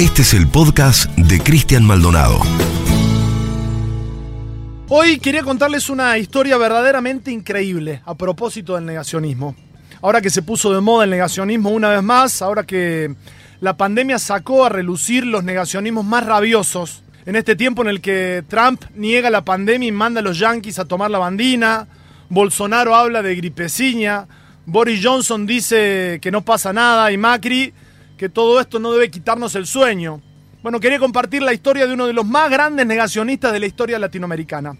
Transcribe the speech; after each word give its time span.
Este 0.00 0.22
es 0.22 0.32
el 0.32 0.48
podcast 0.48 1.10
de 1.18 1.40
Cristian 1.40 1.84
Maldonado. 1.84 2.40
Hoy 4.88 5.18
quería 5.18 5.42
contarles 5.42 5.90
una 5.90 6.16
historia 6.16 6.56
verdaderamente 6.56 7.30
increíble 7.30 8.00
a 8.06 8.14
propósito 8.14 8.76
del 8.76 8.86
negacionismo. 8.86 9.54
Ahora 10.00 10.22
que 10.22 10.30
se 10.30 10.40
puso 10.40 10.72
de 10.72 10.80
moda 10.80 11.04
el 11.04 11.10
negacionismo 11.10 11.68
una 11.68 11.90
vez 11.90 12.02
más, 12.02 12.40
ahora 12.40 12.62
que 12.62 13.14
la 13.60 13.76
pandemia 13.76 14.18
sacó 14.18 14.64
a 14.64 14.70
relucir 14.70 15.26
los 15.26 15.44
negacionismos 15.44 16.06
más 16.06 16.24
rabiosos, 16.24 17.02
en 17.26 17.36
este 17.36 17.54
tiempo 17.54 17.82
en 17.82 17.88
el 17.88 18.00
que 18.00 18.42
Trump 18.48 18.82
niega 18.94 19.28
la 19.28 19.44
pandemia 19.44 19.88
y 19.88 19.92
manda 19.92 20.20
a 20.20 20.24
los 20.24 20.38
yanquis 20.38 20.78
a 20.78 20.86
tomar 20.86 21.10
la 21.10 21.18
bandina, 21.18 21.88
Bolsonaro 22.30 22.94
habla 22.94 23.20
de 23.20 23.36
gripeciña, 23.36 24.26
Boris 24.64 25.04
Johnson 25.04 25.44
dice 25.44 26.20
que 26.22 26.30
no 26.30 26.40
pasa 26.40 26.72
nada 26.72 27.12
y 27.12 27.18
Macri 27.18 27.74
que 28.20 28.28
todo 28.28 28.60
esto 28.60 28.78
no 28.78 28.92
debe 28.92 29.10
quitarnos 29.10 29.54
el 29.54 29.66
sueño. 29.66 30.20
Bueno, 30.62 30.78
quería 30.78 30.98
compartir 30.98 31.40
la 31.40 31.54
historia 31.54 31.86
de 31.86 31.94
uno 31.94 32.06
de 32.06 32.12
los 32.12 32.26
más 32.26 32.50
grandes 32.50 32.84
negacionistas 32.84 33.50
de 33.50 33.60
la 33.60 33.64
historia 33.64 33.98
latinoamericana. 33.98 34.76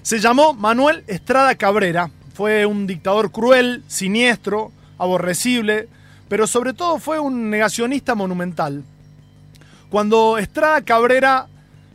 Se 0.00 0.18
llamó 0.18 0.54
Manuel 0.54 1.04
Estrada 1.06 1.54
Cabrera. 1.56 2.10
Fue 2.32 2.64
un 2.64 2.86
dictador 2.86 3.30
cruel, 3.30 3.84
siniestro, 3.88 4.72
aborrecible, 4.96 5.90
pero 6.26 6.46
sobre 6.46 6.72
todo 6.72 6.98
fue 6.98 7.18
un 7.18 7.50
negacionista 7.50 8.14
monumental. 8.14 8.84
Cuando 9.90 10.38
Estrada 10.38 10.80
Cabrera 10.80 11.48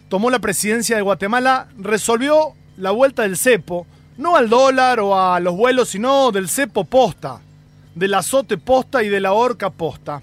tomó 0.10 0.30
la 0.30 0.38
presidencia 0.38 0.96
de 0.96 1.02
Guatemala, 1.02 1.70
resolvió 1.76 2.54
la 2.78 2.92
vuelta 2.92 3.24
del 3.24 3.36
cepo, 3.36 3.88
no 4.20 4.36
al 4.36 4.48
dólar 4.48 5.00
o 5.00 5.20
a 5.20 5.40
los 5.40 5.56
vuelos, 5.56 5.90
sino 5.90 6.30
del 6.32 6.50
cepo 6.50 6.84
posta, 6.84 7.42
del 7.96 8.14
azote 8.14 8.58
posta 8.58 9.04
y 9.04 9.10
de 9.10 9.20
la 9.20 9.34
horca 9.34 9.70
posta. 9.70 10.22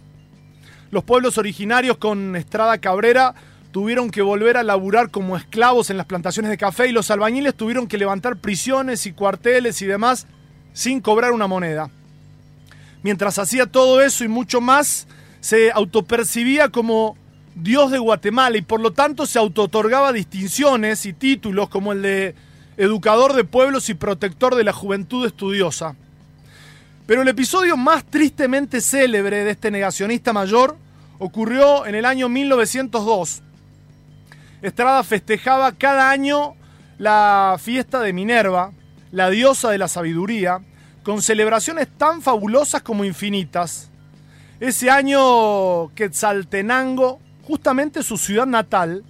Los 0.91 1.05
pueblos 1.05 1.39
originarios 1.39 1.97
con 1.97 2.37
Estrada 2.37 2.79
Cabrera 2.79 3.35
tuvieron 3.73 4.11
que 4.11 4.23
volver 4.23 4.57
a 4.57 4.63
laburar 4.63 5.11
como 5.11 5.37
esclavos 5.37 5.91
en 5.91 5.97
las 5.97 6.07
plantaciones 6.07 6.51
de 6.51 6.57
café 6.57 6.89
y 6.89 6.93
los 6.93 7.11
albañiles 7.11 7.55
tuvieron 7.55 7.87
que 7.87 7.99
levantar 7.99 8.37
prisiones 8.37 9.07
y 9.07 9.13
cuarteles 9.13 9.83
y 9.83 9.87
demás 9.87 10.27
sin 10.73 11.01
cobrar 11.01 11.33
una 11.33 11.47
moneda. 11.47 11.91
Mientras 13.03 13.39
hacía 13.39 13.67
todo 13.67 14.01
eso 14.01 14.25
y 14.25 14.29
mucho 14.29 14.61
más, 14.61 15.07
se 15.41 15.71
autopercibía 15.73 16.71
como 16.71 17.17
Dios 17.55 17.91
de 17.91 17.99
Guatemala 17.99 18.57
y 18.57 18.63
por 18.63 18.81
lo 18.81 18.93
tanto 18.93 19.27
se 19.27 19.39
autootorgaba 19.39 20.13
distinciones 20.13 21.07
y 21.07 21.13
títulos 21.13 21.69
como 21.69 21.93
el 21.93 22.03
de 22.03 22.35
educador 22.77 23.33
de 23.33 23.45
pueblos 23.45 23.89
y 23.89 23.95
protector 23.95 24.55
de 24.55 24.65
la 24.65 24.73
juventud 24.73 25.27
estudiosa. 25.27 25.97
Pero 27.07 27.23
el 27.23 27.29
episodio 27.29 27.77
más 27.77 28.05
tristemente 28.05 28.81
célebre 28.81 29.45
de 29.45 29.53
este 29.53 29.71
negacionista 29.71 30.33
mayor 30.33 30.77
ocurrió 31.19 31.87
en 31.87 31.95
el 31.95 32.05
año 32.05 32.29
1902. 32.29 33.43
Estrada 34.61 35.05
festejaba 35.05 35.71
cada 35.73 36.11
año 36.11 36.57
la 36.99 37.57
fiesta 37.61 38.01
de 38.01 38.13
Minerva, 38.13 38.73
la 39.13 39.31
diosa 39.31 39.71
de 39.71 39.79
la 39.79 39.87
sabiduría, 39.87 40.61
con 41.05 41.23
celebraciones 41.23 41.87
tan 41.97 42.23
fabulosas 42.23 42.83
como 42.83 43.05
infinitas. 43.05 43.89
Ese 44.59 44.91
año 44.91 45.95
Quetzaltenango, 45.95 47.21
justamente 47.45 48.03
su 48.03 48.17
ciudad 48.17 48.47
natal, 48.47 49.05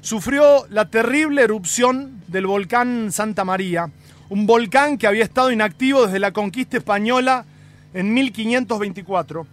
sufrió 0.00 0.66
la 0.70 0.88
terrible 0.88 1.42
erupción 1.42 2.22
del 2.28 2.46
volcán 2.46 3.12
Santa 3.12 3.44
María, 3.44 3.90
un 4.32 4.46
volcán 4.46 4.96
que 4.96 5.06
había 5.06 5.24
estado 5.24 5.52
inactivo 5.52 6.06
desde 6.06 6.18
la 6.18 6.32
conquista 6.32 6.78
española 6.78 7.44
en 7.92 8.14
1524. 8.14 9.46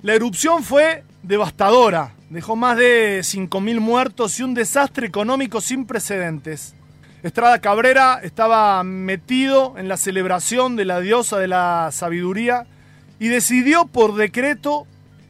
La 0.00 0.14
erupción 0.14 0.64
fue 0.64 1.04
devastadora, 1.22 2.14
dejó 2.30 2.56
más 2.56 2.78
de 2.78 3.20
5.000 3.20 3.78
muertos 3.78 4.40
y 4.40 4.42
un 4.42 4.54
desastre 4.54 5.06
económico 5.06 5.60
sin 5.60 5.84
precedentes. 5.84 6.74
Estrada 7.22 7.58
Cabrera 7.60 8.20
estaba 8.22 8.82
metido 8.84 9.74
en 9.76 9.86
la 9.86 9.98
celebración 9.98 10.74
de 10.74 10.86
la 10.86 11.00
diosa 11.00 11.38
de 11.38 11.48
la 11.48 11.90
sabiduría 11.92 12.66
y 13.20 13.28
decidió 13.28 13.84
por 13.84 14.14
decreto 14.14 14.86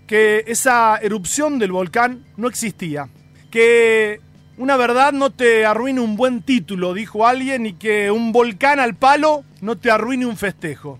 que 0.07 0.45
esa 0.47 0.97
erupción 0.99 1.59
del 1.59 1.73
volcán 1.73 2.25
no 2.37 2.47
existía, 2.47 3.09
que 3.51 4.21
una 4.59 4.77
verdad 4.77 5.13
no 5.13 5.31
te 5.31 5.65
arruine 5.65 6.01
un 6.01 6.17
buen 6.17 6.43
título, 6.43 6.93
dijo 6.93 7.27
alguien, 7.27 7.65
y 7.65 7.75
que 7.75 8.11
un 8.11 8.33
volcán 8.33 8.81
al 8.81 8.97
palo 8.97 9.45
no 9.61 9.79
te 9.79 9.91
arruine 9.91 10.27
un 10.27 10.37
festejo. 10.37 10.99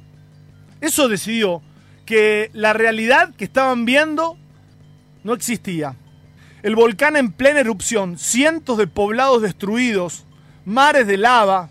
Eso 0.81 1.09
decidió 1.09 1.61
que 2.07 2.51
la 2.53 2.73
realidad 2.73 3.35
que 3.37 3.45
estaban 3.45 3.85
viendo 3.85 4.39
no 5.25 5.35
existía. 5.35 5.97
El 6.63 6.77
volcán 6.77 7.17
en 7.17 7.33
plena 7.33 7.59
erupción, 7.59 8.17
cientos 8.17 8.79
de 8.79 8.87
poblados 8.87 9.43
destruidos, 9.43 10.25
mares 10.65 11.09
de 11.09 11.17
lava, 11.17 11.69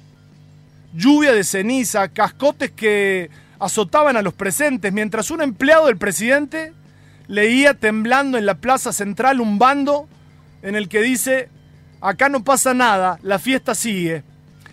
lluvia 0.93 1.31
de 1.31 1.45
ceniza, 1.45 2.09
cascotes 2.09 2.71
que 2.71 3.29
azotaban 3.59 4.17
a 4.17 4.21
los 4.21 4.33
presentes, 4.33 4.91
mientras 4.91 5.31
un 5.31 5.41
empleado 5.41 5.87
del 5.87 5.97
presidente 5.97 6.73
leía 7.27 7.75
temblando 7.75 8.37
en 8.37 8.45
la 8.45 8.55
plaza 8.55 8.91
central 8.91 9.39
un 9.39 9.57
bando 9.57 10.07
en 10.61 10.75
el 10.75 10.89
que 10.89 11.01
dice 11.01 11.49
Acá 12.00 12.30
no 12.30 12.44
pasa 12.44 12.74
nada, 12.74 13.19
la 13.24 13.40
fiesta 13.40 13.74
sigue. 13.75 14.24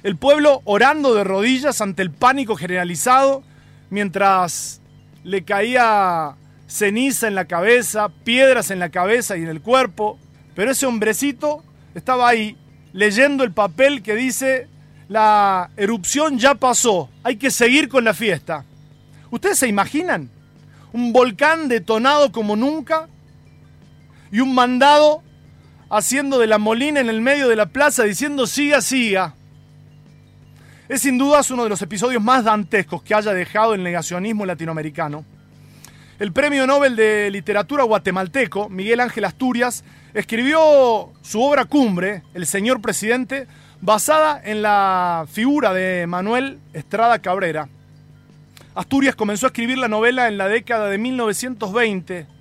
El 0.02 0.16
pueblo 0.16 0.60
orando 0.64 1.14
de 1.14 1.24
rodillas 1.24 1.80
ante 1.80 2.02
el 2.02 2.10
pánico 2.10 2.56
generalizado, 2.56 3.42
mientras 3.88 4.80
le 5.22 5.44
caía 5.44 6.36
ceniza 6.68 7.26
en 7.26 7.34
la 7.34 7.46
cabeza, 7.46 8.10
piedras 8.24 8.70
en 8.70 8.78
la 8.78 8.90
cabeza 8.90 9.36
y 9.36 9.42
en 9.42 9.48
el 9.48 9.62
cuerpo. 9.62 10.18
Pero 10.54 10.70
ese 10.70 10.86
hombrecito 10.86 11.64
estaba 11.94 12.28
ahí, 12.28 12.56
leyendo 12.92 13.42
el 13.42 13.52
papel 13.52 14.02
que 14.02 14.14
dice, 14.14 14.68
la 15.08 15.70
erupción 15.76 16.38
ya 16.38 16.54
pasó, 16.54 17.08
hay 17.22 17.36
que 17.36 17.50
seguir 17.50 17.88
con 17.88 18.04
la 18.04 18.14
fiesta. 18.14 18.64
¿Ustedes 19.30 19.58
se 19.58 19.68
imaginan? 19.68 20.30
Un 20.92 21.12
volcán 21.12 21.68
detonado 21.68 22.30
como 22.30 22.54
nunca 22.54 23.08
y 24.30 24.40
un 24.40 24.54
mandado 24.54 25.23
haciendo 25.96 26.40
de 26.40 26.48
la 26.48 26.58
molina 26.58 26.98
en 26.98 27.08
el 27.08 27.20
medio 27.20 27.48
de 27.48 27.54
la 27.54 27.66
plaza 27.66 28.02
diciendo 28.02 28.48
siga, 28.48 28.80
siga. 28.80 29.34
Es 30.88 31.02
sin 31.02 31.16
dudas 31.18 31.52
uno 31.52 31.62
de 31.62 31.68
los 31.68 31.80
episodios 31.82 32.20
más 32.20 32.42
dantescos 32.42 33.02
que 33.02 33.14
haya 33.14 33.32
dejado 33.32 33.74
el 33.74 33.82
negacionismo 33.84 34.44
latinoamericano. 34.44 35.24
El 36.18 36.32
premio 36.32 36.66
Nobel 36.66 36.96
de 36.96 37.30
Literatura 37.30 37.84
guatemalteco, 37.84 38.68
Miguel 38.68 39.00
Ángel 39.00 39.24
Asturias, 39.24 39.84
escribió 40.14 41.12
su 41.22 41.40
obra 41.40 41.64
cumbre, 41.64 42.24
El 42.34 42.46
Señor 42.46 42.80
Presidente, 42.80 43.46
basada 43.80 44.40
en 44.44 44.62
la 44.62 45.26
figura 45.30 45.72
de 45.72 46.08
Manuel 46.08 46.58
Estrada 46.72 47.20
Cabrera. 47.20 47.68
Asturias 48.74 49.14
comenzó 49.14 49.46
a 49.46 49.50
escribir 49.50 49.78
la 49.78 49.88
novela 49.88 50.26
en 50.26 50.38
la 50.38 50.48
década 50.48 50.88
de 50.88 50.98
1920 50.98 52.33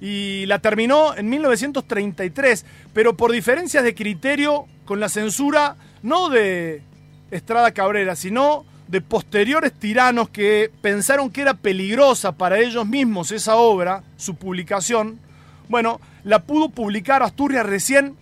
y 0.00 0.46
la 0.46 0.60
terminó 0.60 1.16
en 1.16 1.28
1933, 1.28 2.64
pero 2.92 3.16
por 3.16 3.32
diferencias 3.32 3.84
de 3.84 3.94
criterio 3.94 4.66
con 4.84 5.00
la 5.00 5.08
censura 5.08 5.76
no 6.02 6.28
de 6.28 6.82
Estrada 7.30 7.72
Cabrera, 7.72 8.16
sino 8.16 8.64
de 8.86 9.00
posteriores 9.00 9.72
tiranos 9.72 10.30
que 10.30 10.70
pensaron 10.80 11.30
que 11.30 11.42
era 11.42 11.54
peligrosa 11.54 12.32
para 12.32 12.58
ellos 12.58 12.86
mismos 12.86 13.32
esa 13.32 13.56
obra, 13.56 14.02
su 14.16 14.36
publicación, 14.36 15.20
bueno, 15.68 16.00
la 16.24 16.40
pudo 16.40 16.70
publicar 16.70 17.22
Asturias 17.22 17.66
recién 17.66 18.16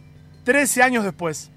13 0.44 0.82
años 0.82 1.04
después. 1.04 1.50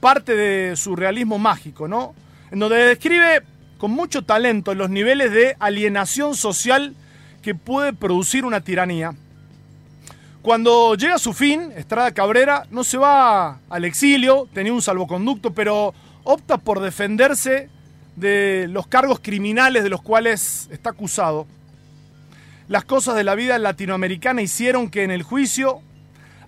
Parte 0.00 0.34
de 0.34 0.76
su 0.76 0.96
realismo 0.96 1.38
mágico, 1.38 1.88
¿no? 1.88 2.14
En 2.50 2.58
donde 2.58 2.76
describe 2.76 3.42
con 3.78 3.90
mucho 3.90 4.24
talento 4.24 4.74
los 4.74 4.88
niveles 4.88 5.32
de 5.32 5.56
alienación 5.58 6.34
social 6.34 6.94
que 7.42 7.54
puede 7.54 7.92
producir 7.92 8.44
una 8.44 8.60
tiranía. 8.60 9.14
Cuando 10.42 10.94
llega 10.94 11.16
a 11.16 11.18
su 11.18 11.32
fin, 11.32 11.72
Estrada 11.76 12.12
Cabrera 12.12 12.66
no 12.70 12.84
se 12.84 12.98
va 12.98 13.58
al 13.68 13.84
exilio, 13.84 14.48
tenía 14.52 14.72
un 14.72 14.82
salvoconducto, 14.82 15.52
pero 15.52 15.92
opta 16.22 16.58
por 16.58 16.80
defenderse 16.80 17.68
de 18.14 18.66
los 18.68 18.86
cargos 18.86 19.20
criminales 19.20 19.82
de 19.82 19.90
los 19.90 20.02
cuales 20.02 20.68
está 20.70 20.90
acusado. 20.90 21.46
Las 22.68 22.84
cosas 22.84 23.16
de 23.16 23.24
la 23.24 23.34
vida 23.34 23.58
latinoamericana 23.58 24.42
hicieron 24.42 24.90
que 24.90 25.04
en 25.04 25.10
el 25.10 25.22
juicio 25.22 25.82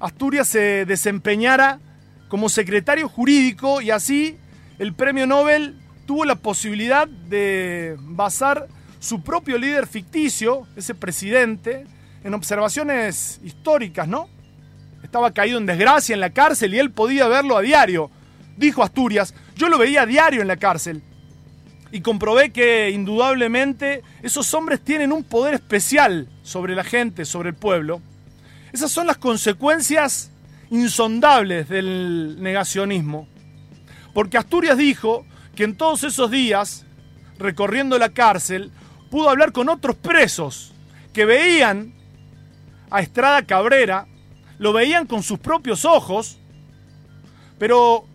Asturias 0.01 0.49
se 0.49 0.85
desempeñara 0.85 1.81
como 2.29 2.49
secretario 2.49 3.09
jurídico 3.09 3.81
y 3.81 3.91
así 3.91 4.37
el 4.79 4.95
premio 4.95 5.27
Nobel 5.27 5.77
tuvo 6.07 6.25
la 6.25 6.37
posibilidad 6.37 7.09
de 7.09 7.97
basar 8.01 8.69
su 8.99 9.23
propio 9.23 9.59
líder 9.59 9.87
ficticio, 9.87 10.67
ese 10.77 10.95
presidente, 10.95 11.87
en 12.25 12.35
observaciones 12.35 13.41
históricas, 13.45 14.09
¿no? 14.09 14.29
Estaba 15.03 15.33
caído 15.33 15.59
en 15.59 15.67
desgracia 15.67 16.15
en 16.15 16.21
la 16.21 16.31
cárcel 16.31 16.75
y 16.75 16.79
él 16.79 16.91
podía 16.91 17.29
verlo 17.29 17.57
a 17.57 17.63
diario. 17.63 18.11
Dijo 18.57 18.83
Asturias, 18.83 19.35
yo 19.57 19.69
lo 19.69 19.79
veía 19.79 20.03
a 20.03 20.07
diario 20.07 20.43
en 20.43 20.49
la 20.49 20.57
cárcel. 20.57 21.03
Y 21.91 22.01
comprobé 22.01 22.51
que 22.51 22.91
indudablemente 22.91 24.03
esos 24.23 24.53
hombres 24.53 24.81
tienen 24.81 25.13
un 25.13 25.25
poder 25.25 25.55
especial 25.55 26.29
sobre 26.43 26.75
la 26.75 26.85
gente, 26.85 27.25
sobre 27.25 27.51
el 27.51 27.55
pueblo. 27.55 28.03
Esas 28.73 28.91
son 28.91 29.07
las 29.07 29.17
consecuencias 29.17 30.31
insondables 30.71 31.69
del 31.69 32.37
negacionismo. 32.41 33.29
Porque 34.13 34.37
Asturias 34.37 34.77
dijo 34.77 35.25
que 35.55 35.65
en 35.65 35.77
todos 35.77 36.05
esos 36.05 36.31
días, 36.31 36.85
recorriendo 37.39 37.99
la 37.99 38.11
cárcel, 38.11 38.71
pudo 39.11 39.31
hablar 39.31 39.53
con 39.53 39.69
otros 39.69 39.97
presos 39.97 40.73
que 41.13 41.25
veían 41.25 41.95
a 42.91 43.01
Estrada 43.01 43.43
Cabrera, 43.43 44.07
lo 44.59 44.73
veían 44.73 45.07
con 45.07 45.23
sus 45.23 45.39
propios 45.39 45.85
ojos, 45.85 46.39
pero 47.59 48.07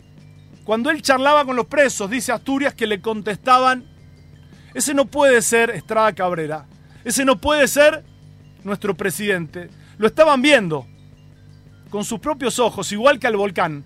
cuando 0.64 0.90
él 0.90 1.02
charlaba 1.02 1.46
con 1.46 1.56
los 1.56 1.66
presos, 1.66 2.10
dice 2.10 2.32
Asturias 2.32 2.74
que 2.74 2.88
le 2.88 3.02
contestaban, 3.02 3.86
ese 4.74 4.94
no 4.94 5.06
puede 5.06 5.42
ser 5.42 5.70
Estrada 5.72 6.14
Cabrera, 6.14 6.66
ese 7.04 7.26
no 7.26 7.40
puede 7.40 7.68
ser 7.68 8.04
nuestro 8.64 8.96
presidente. 8.96 9.70
Lo 9.98 10.08
estaban 10.08 10.42
viendo 10.42 10.88
con 11.90 12.06
sus 12.06 12.20
propios 12.20 12.60
ojos, 12.60 12.92
igual 12.92 13.20
que 13.20 13.28
al 13.28 13.38
volcán, 13.38 13.84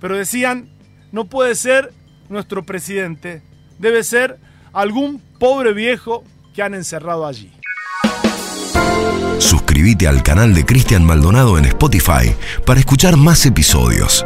pero 0.00 0.16
decían, 0.16 0.70
no 1.12 1.26
puede 1.26 1.54
ser 1.54 1.92
nuestro 2.28 2.64
presidente, 2.64 3.42
debe 3.78 4.02
ser 4.04 4.38
algún 4.72 5.20
pobre 5.38 5.72
viejo 5.72 6.24
que 6.54 6.62
han 6.62 6.74
encerrado 6.74 7.26
allí. 7.26 7.52
Suscríbete 9.38 10.06
al 10.06 10.22
canal 10.22 10.54
de 10.54 10.64
Cristian 10.64 11.04
Maldonado 11.04 11.58
en 11.58 11.64
Spotify 11.64 12.34
para 12.66 12.80
escuchar 12.80 13.16
más 13.16 13.46
episodios. 13.46 14.24